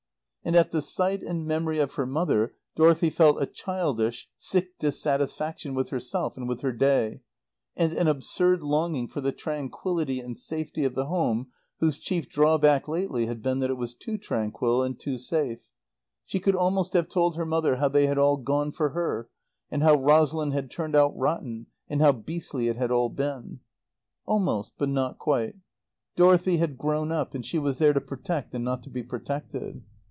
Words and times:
And 0.43 0.55
at 0.55 0.71
the 0.71 0.81
sight 0.81 1.21
and 1.21 1.45
memory 1.45 1.77
of 1.77 1.93
her 1.93 2.05
mother 2.07 2.55
Dorothy 2.75 3.11
felt 3.11 3.39
a 3.39 3.45
childish, 3.45 4.27
sick 4.37 4.75
dissatisfaction 4.79 5.75
with 5.75 5.89
herself 5.89 6.35
and 6.35 6.49
with 6.49 6.61
her 6.61 6.71
day, 6.71 7.21
and 7.75 7.93
an 7.93 8.07
absurd 8.07 8.63
longing 8.63 9.07
for 9.07 9.21
the 9.21 9.31
tranquillity 9.31 10.19
and 10.19 10.37
safety 10.39 10.83
of 10.83 10.95
the 10.95 11.05
home 11.05 11.51
whose 11.79 11.99
chief 11.99 12.27
drawback 12.27 12.87
lately 12.87 13.27
had 13.27 13.43
been 13.43 13.59
that 13.59 13.69
it 13.69 13.75
was 13.77 13.93
too 13.93 14.17
tranquil 14.17 14.81
and 14.81 14.99
too 14.99 15.19
safe. 15.19 15.59
She 16.25 16.39
could 16.39 16.55
almost 16.55 16.93
have 16.93 17.07
told 17.07 17.35
her 17.37 17.45
mother 17.45 17.75
how 17.75 17.87
they 17.89 18.07
had 18.07 18.17
all 18.17 18.37
gone 18.37 18.71
for 18.71 18.89
her, 18.89 19.29
and 19.69 19.83
how 19.83 19.93
Rosalind 19.93 20.53
had 20.53 20.71
turned 20.71 20.95
out 20.95 21.15
rotten, 21.15 21.67
and 21.87 22.01
how 22.01 22.13
beastly 22.13 22.67
it 22.67 22.77
had 22.77 22.89
all 22.89 23.09
been. 23.09 23.59
Almost, 24.25 24.71
but 24.79 24.89
not 24.89 25.19
quite. 25.19 25.57
Dorothy 26.15 26.57
had 26.57 26.79
grown 26.79 27.11
up, 27.11 27.35
and 27.35 27.45
she 27.45 27.59
was 27.59 27.77
there 27.77 27.93
to 27.93 28.01
protect 28.01 28.55
and 28.55 28.65
not 28.65 28.81
to 28.83 28.89
be 28.89 29.03
protected. 29.03 29.83